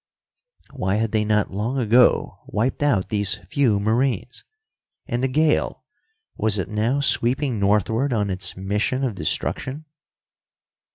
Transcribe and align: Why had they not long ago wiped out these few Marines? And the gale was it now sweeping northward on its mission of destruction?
Why 0.71 0.95
had 0.95 1.11
they 1.11 1.23
not 1.23 1.51
long 1.51 1.77
ago 1.77 2.39
wiped 2.47 2.81
out 2.81 3.09
these 3.09 3.35
few 3.35 3.79
Marines? 3.79 4.43
And 5.05 5.21
the 5.21 5.27
gale 5.27 5.83
was 6.35 6.57
it 6.57 6.69
now 6.69 7.01
sweeping 7.01 7.59
northward 7.59 8.11
on 8.11 8.31
its 8.31 8.57
mission 8.57 9.03
of 9.03 9.13
destruction? 9.13 9.85